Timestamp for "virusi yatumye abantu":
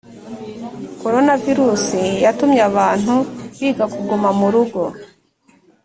1.43-3.15